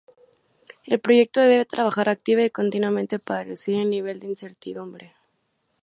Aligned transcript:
El 0.87 0.99
proyecto 0.99 1.41
debe 1.41 1.63
trabajar 1.63 2.09
activa 2.09 2.41
y 2.41 2.49
continuamente 2.49 3.19
para 3.19 3.43
reducir 3.43 3.75
el 3.75 3.91
nivel 3.91 4.19
de 4.19 4.29
incertidumbre. 4.29 5.13